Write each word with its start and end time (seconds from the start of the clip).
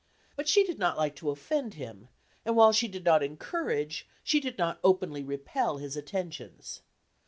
But 0.35 0.47
she 0.49 0.63
did 0.63 0.79
not 0.79 0.97
like 0.97 1.15
to 1.17 1.29
offend 1.29 1.75
him, 1.75 2.07
and 2.43 2.55
while 2.55 2.71
she 2.73 2.87
did 2.87 3.03
not 3.05 3.21
encourage, 3.21 4.07
she 4.23 4.39
did 4.39 4.57
not 4.57 4.79
openly 4.83 5.23
repel 5.23 5.77
his 5.77 5.95
attentions. 5.95 6.81